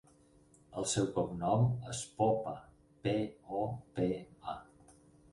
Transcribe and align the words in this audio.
El 0.81 0.85
seu 0.93 1.09
cognom 1.17 1.65
és 1.91 1.99
Popa: 2.21 2.53
pe, 3.03 3.13
o, 3.59 3.61
pe, 3.99 4.07
a. 4.55 4.57